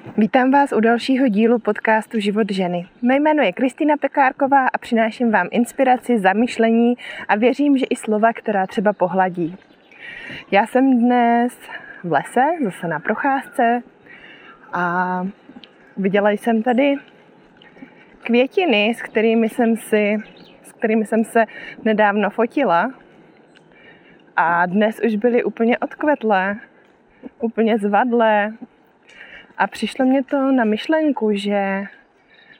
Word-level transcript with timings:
Vítám 0.00 0.50
vás 0.50 0.72
u 0.72 0.80
dalšího 0.80 1.28
dílu 1.28 1.58
podcastu 1.58 2.20
Život 2.20 2.50
ženy. 2.50 2.86
Mé 3.02 3.16
jméno 3.16 3.42
je 3.42 3.52
Kristýna 3.52 3.96
Pekárková 3.96 4.66
a 4.66 4.78
přináším 4.78 5.30
vám 5.30 5.48
inspiraci, 5.50 6.18
zamyšlení 6.18 6.94
a 7.28 7.36
věřím, 7.36 7.78
že 7.78 7.86
i 7.90 7.96
slova, 7.96 8.32
která 8.32 8.66
třeba 8.66 8.92
pohladí. 8.92 9.56
Já 10.50 10.66
jsem 10.66 10.98
dnes 10.98 11.58
v 12.04 12.12
lese, 12.12 12.44
zase 12.64 12.88
na 12.88 13.00
procházce 13.00 13.82
a 14.72 15.26
viděla 15.96 16.30
jsem 16.30 16.62
tady 16.62 16.94
květiny, 18.22 18.94
s 18.94 19.02
kterými 19.02 19.48
jsem 19.48 19.76
si, 19.76 20.16
s 20.62 20.72
kterými 20.72 21.06
jsem 21.06 21.24
se 21.24 21.44
nedávno 21.84 22.30
fotila 22.30 22.92
a 24.36 24.66
dnes 24.66 25.00
už 25.06 25.16
byly 25.16 25.44
úplně 25.44 25.78
odkvetlé, 25.78 26.56
úplně 27.40 27.78
zvadlé, 27.78 28.52
a 29.60 29.66
přišlo 29.66 30.04
mě 30.04 30.24
to 30.24 30.52
na 30.52 30.64
myšlenku, 30.64 31.32
že 31.32 31.84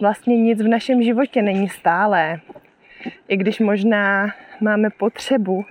vlastně 0.00 0.36
nic 0.36 0.62
v 0.62 0.68
našem 0.68 1.02
životě 1.02 1.42
není 1.42 1.68
stálé. 1.68 2.40
I 3.28 3.36
když 3.36 3.60
možná 3.60 4.34
máme 4.60 4.90
potřebu 4.90 5.64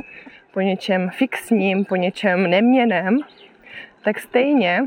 po 0.54 0.62
něčem 0.62 1.10
fixním, 1.10 1.86
po 1.86 1.96
něčem 1.96 2.50
neměném, 2.50 3.20
tak 4.04 4.20
stejně, 4.20 4.82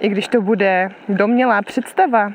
i 0.00 0.08
když 0.08 0.28
to 0.28 0.40
bude 0.40 0.88
domělá 1.08 1.62
představa 1.62 2.32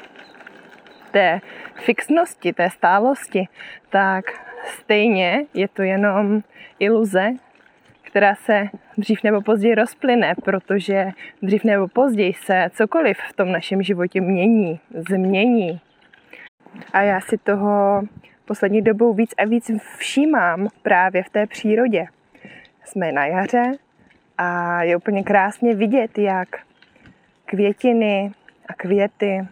té 1.11 1.41
fixnosti, 1.75 2.53
té 2.53 2.69
stálosti, 2.69 3.47
tak 3.89 4.25
stejně 4.65 5.45
je 5.53 5.67
to 5.67 5.81
jenom 5.81 6.41
iluze, 6.79 7.31
která 8.09 8.35
se 8.35 8.67
dřív 8.97 9.23
nebo 9.23 9.41
později 9.41 9.75
rozplyne, 9.75 10.33
protože 10.45 11.11
dřív 11.41 11.63
nebo 11.63 11.87
později 11.87 12.33
se 12.33 12.69
cokoliv 12.73 13.17
v 13.29 13.33
tom 13.33 13.51
našem 13.51 13.83
životě 13.83 14.21
mění, 14.21 14.79
změní. 15.09 15.81
A 16.93 17.01
já 17.01 17.21
si 17.21 17.37
toho 17.37 18.01
poslední 18.45 18.81
dobou 18.81 19.13
víc 19.13 19.33
a 19.37 19.45
víc 19.45 19.71
všímám 19.97 20.67
právě 20.81 21.23
v 21.23 21.29
té 21.29 21.47
přírodě. 21.47 22.05
Jsme 22.85 23.11
na 23.11 23.25
jaře 23.25 23.71
a 24.37 24.83
je 24.83 24.97
úplně 24.97 25.23
krásně 25.23 25.75
vidět, 25.75 26.17
jak 26.17 26.49
květiny 27.45 28.31
a 28.67 28.73
květy 28.73 29.47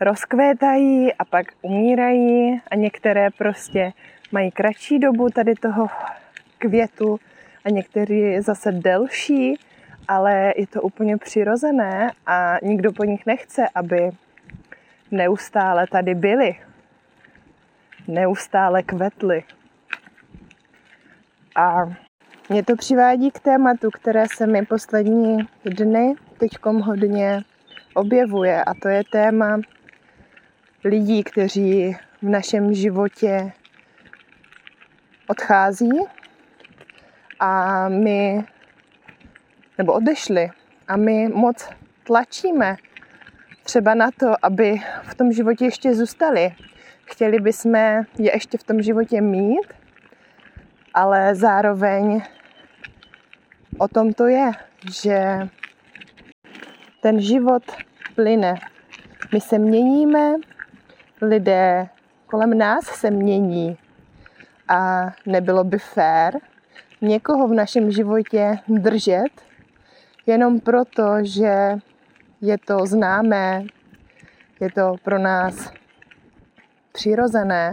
rozkvétají 0.00 1.14
a 1.14 1.24
pak 1.24 1.46
umírají 1.62 2.60
a 2.70 2.74
některé 2.74 3.30
prostě 3.30 3.92
mají 4.32 4.50
kratší 4.50 4.98
dobu 4.98 5.30
tady 5.30 5.54
toho 5.54 5.86
květu 6.58 7.20
a 7.64 7.70
někteří 7.70 8.40
zase 8.40 8.72
delší, 8.72 9.58
ale 10.08 10.52
je 10.56 10.66
to 10.66 10.82
úplně 10.82 11.16
přirozené 11.16 12.10
a 12.26 12.56
nikdo 12.62 12.92
po 12.92 13.04
nich 13.04 13.26
nechce, 13.26 13.68
aby 13.74 14.10
neustále 15.10 15.86
tady 15.86 16.14
byli, 16.14 16.56
neustále 18.08 18.82
kvetli. 18.82 19.44
A 21.56 21.76
mě 22.48 22.62
to 22.62 22.76
přivádí 22.76 23.30
k 23.30 23.40
tématu, 23.40 23.90
které 23.90 24.24
se 24.34 24.46
mi 24.46 24.66
poslední 24.66 25.38
dny 25.64 26.14
teďkom 26.38 26.80
hodně 26.80 27.42
objevuje 27.94 28.64
a 28.64 28.74
to 28.74 28.88
je 28.88 29.02
téma 29.12 29.60
lidí, 30.84 31.24
kteří 31.24 31.96
v 32.22 32.28
našem 32.28 32.74
životě 32.74 33.52
odchází 35.26 35.90
a 37.40 37.88
my, 37.88 38.44
nebo 39.78 39.92
odešli 39.92 40.50
a 40.88 40.96
my 40.96 41.28
moc 41.28 41.68
tlačíme 42.04 42.76
třeba 43.62 43.94
na 43.94 44.10
to, 44.10 44.34
aby 44.42 44.80
v 45.02 45.14
tom 45.14 45.32
životě 45.32 45.64
ještě 45.64 45.94
zůstali. 45.94 46.54
Chtěli 47.04 47.40
bychom 47.40 47.74
je 47.74 48.04
ještě 48.34 48.58
v 48.58 48.62
tom 48.62 48.82
životě 48.82 49.20
mít, 49.20 49.74
ale 50.94 51.34
zároveň 51.34 52.22
o 53.78 53.88
tom 53.88 54.12
to 54.12 54.26
je, 54.26 54.50
že 54.92 55.48
ten 57.00 57.20
život 57.20 57.62
plyne. 58.14 58.54
My 59.32 59.40
se 59.40 59.58
měníme, 59.58 60.32
lidé 61.22 61.88
kolem 62.26 62.58
nás 62.58 62.84
se 62.84 63.10
mění 63.10 63.78
a 64.68 65.06
nebylo 65.26 65.64
by 65.64 65.78
fér, 65.78 66.34
někoho 67.04 67.48
v 67.48 67.54
našem 67.54 67.90
životě 67.90 68.58
držet 68.68 69.30
jenom 70.26 70.60
proto, 70.60 71.14
že 71.22 71.78
je 72.40 72.58
to 72.58 72.86
známé, 72.86 73.64
je 74.60 74.70
to 74.70 74.94
pro 75.02 75.18
nás 75.18 75.72
přirozené, 76.92 77.72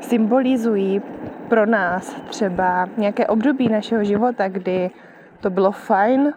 symbolizují 0.00 1.02
pro 1.48 1.66
nás 1.66 2.14
třeba 2.28 2.88
nějaké 2.96 3.26
období 3.26 3.68
našeho 3.68 4.04
života, 4.04 4.48
kdy 4.48 4.90
to 5.40 5.50
bylo 5.50 5.72
fajn, 5.72 6.32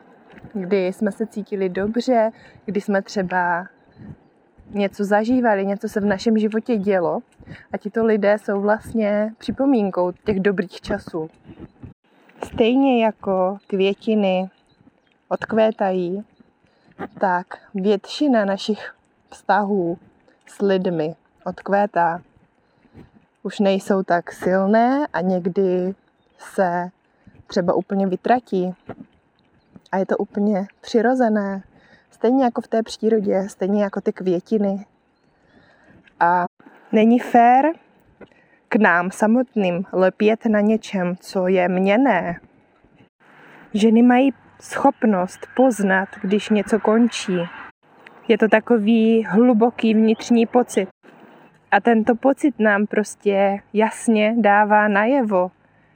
kdy 0.54 0.88
jsme 0.88 1.12
se 1.12 1.26
cítili 1.26 1.70
dobře, 1.70 2.32
kdy 2.66 2.82
jsme 2.82 3.02
třeba 3.02 3.68
něco 4.70 5.06
zažívali, 5.06 5.66
něco 5.66 5.90
se 5.90 6.00
v 6.00 6.06
našem 6.06 6.38
životě 6.38 6.78
dělo 6.78 7.20
a 7.74 7.78
tito 7.78 8.06
lidé 8.06 8.38
jsou 8.38 8.62
vlastně 8.62 9.34
připomínkou 9.38 10.12
těch 10.12 10.40
dobrých 10.40 10.82
časů. 10.82 11.30
Stejně 12.46 13.06
jako 13.06 13.58
květiny 13.68 14.50
odkvétají, 15.28 16.24
tak 17.20 17.46
většina 17.74 18.46
našich 18.46 18.96
vztahů 19.30 19.98
s 20.48 20.62
lidmi 20.62 21.16
odkvétá. 21.46 22.22
Už 23.44 23.60
nejsou 23.60 24.04
tak 24.04 24.32
silné 24.32 25.08
a 25.14 25.22
někdy 25.22 25.96
se 26.38 26.90
třeba 27.48 27.74
úplně 27.74 28.08
vytratí. 28.08 28.76
A 29.92 29.98
je 29.98 30.06
to 30.06 30.18
úplně 30.18 30.68
přirozené. 30.82 31.64
Stejně 32.12 32.44
jako 32.44 32.62
v 32.62 32.68
té 32.68 32.84
přírodě, 32.84 33.50
stejně 33.50 33.84
jako 33.84 34.02
ty 34.02 34.14
květiny. 34.14 34.86
A 36.20 36.46
není 36.92 37.20
fér 37.20 37.66
k 38.72 38.76
nám 38.76 39.12
samotným 39.12 39.84
lepět 39.94 40.46
na 40.46 40.62
něčem, 40.62 41.16
co 41.20 41.48
je 41.48 41.70
měné. 41.70 42.40
Ženy 43.74 44.02
mají 44.02 44.34
schopnost 44.62 45.48
poznat, 45.56 46.10
když 46.22 46.50
něco 46.50 46.80
končí. 46.80 47.38
Je 48.28 48.38
to 48.38 48.48
takový 48.48 49.24
hluboký 49.24 49.94
vnitřní 49.94 50.46
pocit. 50.46 50.90
A 51.72 51.80
tento 51.80 52.16
pocit 52.16 52.60
nám 52.60 52.88
prostě 52.88 53.60
jasně 53.74 54.36
dává 54.38 54.88
najevo. 54.88 55.52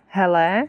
Hele, 0.08 0.64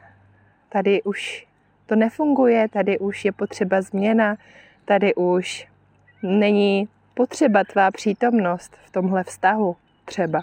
tady 0.69 1.03
už 1.03 1.47
to 1.87 1.97
nefunguje, 1.97 2.69
tady 2.69 2.99
už 2.99 3.25
je 3.25 3.33
potřeba 3.33 3.83
změna, 3.83 4.37
tady 4.84 5.15
už 5.15 5.69
není 6.23 6.88
potřeba 7.15 7.65
tvá 7.65 7.91
přítomnost 7.91 8.77
v 8.84 8.91
tomhle 8.91 9.25
vztahu 9.25 9.77
třeba. 10.05 10.41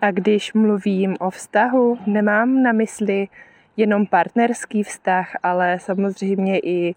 A 0.00 0.10
když 0.10 0.52
mluvím 0.52 1.16
o 1.20 1.30
vztahu, 1.30 1.98
nemám 2.06 2.62
na 2.62 2.72
mysli 2.72 3.28
jenom 3.76 4.06
partnerský 4.06 4.82
vztah, 4.82 5.36
ale 5.42 5.78
samozřejmě 5.78 6.58
i 6.58 6.94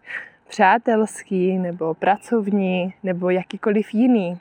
přátelský 0.48 1.58
nebo 1.58 1.94
pracovní 1.94 2.94
nebo 3.04 3.30
jakýkoliv 3.30 3.94
jiný. 3.94 4.40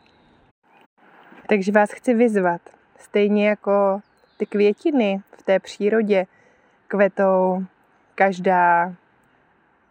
Takže 1.48 1.72
vás 1.72 1.91
chci 1.91 2.15
vyzvat, 2.15 2.60
stejně 2.98 3.48
jako 3.48 4.00
ty 4.37 4.47
květiny 4.47 5.21
v 5.38 5.42
té 5.42 5.59
přírodě 5.59 6.27
kvetou 6.88 7.65
každá 8.15 8.94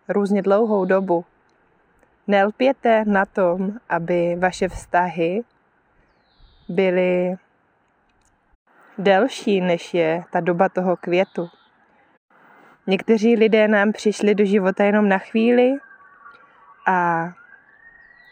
různě 0.10 0.42
dlouhou 0.42 0.86
dobu. 0.86 1.26
Nelpěte 2.28 3.06
na 3.06 3.26
tom, 3.26 3.72
aby 3.90 4.36
vaše 4.40 4.70
vztahy 4.70 5.42
byly 6.70 7.38
delší, 9.00 9.62
než 9.62 9.94
je 9.94 10.24
ta 10.32 10.40
doba 10.40 10.70
toho 10.70 10.98
květu. 10.98 11.50
Někteří 12.88 13.36
lidé 13.36 13.68
nám 13.68 13.92
přišli 13.92 14.36
do 14.36 14.46
života 14.46 14.84
jenom 14.84 15.10
na 15.10 15.18
chvíli 15.18 15.74
a 16.88 17.30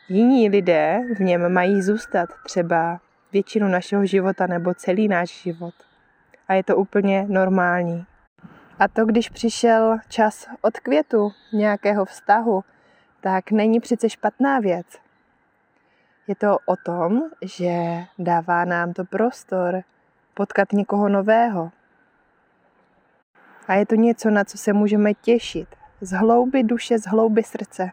jiní 0.09 0.49
lidé 0.49 0.99
v 1.15 1.19
něm 1.19 1.53
mají 1.53 1.81
zůstat 1.81 2.29
třeba 2.45 2.99
většinu 3.31 3.67
našeho 3.67 4.05
života 4.05 4.47
nebo 4.47 4.73
celý 4.73 5.07
náš 5.07 5.41
život. 5.41 5.73
A 6.47 6.53
je 6.53 6.63
to 6.63 6.75
úplně 6.77 7.25
normální. 7.29 8.05
A 8.79 8.87
to, 8.87 9.05
když 9.05 9.29
přišel 9.29 9.97
čas 10.09 10.47
od 10.61 10.79
květu 10.79 11.31
nějakého 11.53 12.05
vztahu, 12.05 12.63
tak 13.21 13.51
není 13.51 13.79
přece 13.79 14.09
špatná 14.09 14.59
věc. 14.59 14.87
Je 16.27 16.35
to 16.35 16.57
o 16.65 16.75
tom, 16.75 17.21
že 17.41 17.71
dává 18.19 18.65
nám 18.65 18.93
to 18.93 19.05
prostor 19.05 19.81
potkat 20.37 20.73
někoho 20.73 21.09
nového. 21.09 21.71
A 23.67 23.73
je 23.73 23.85
to 23.85 23.95
něco, 23.95 24.29
na 24.29 24.43
co 24.43 24.57
se 24.57 24.73
můžeme 24.73 25.13
těšit. 25.13 25.67
Z 26.01 26.11
hlouby 26.11 26.63
duše, 26.63 26.99
z 26.99 27.07
hlouby 27.07 27.43
srdce. 27.43 27.91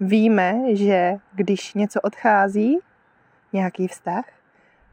víme, 0.00 0.76
že 0.76 1.16
když 1.32 1.74
něco 1.74 2.00
odchází, 2.00 2.78
nějaký 3.52 3.88
vztah, 3.88 4.24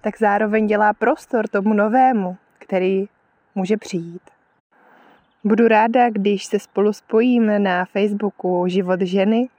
tak 0.02 0.18
zároveň 0.20 0.68
dělá 0.68 0.94
prostor 0.94 1.48
tomu 1.48 1.74
novému, 1.74 2.38
který 2.60 3.06
může 3.56 3.78
přijít. 3.78 4.22
Budu 5.44 5.68
ráda, 5.68 6.10
když 6.10 6.46
se 6.46 6.60
spolu 6.60 6.94
spojíme 6.94 7.60
na 7.60 7.86
Facebooku 7.86 8.68
Život 8.68 9.02
ženy 9.02 9.50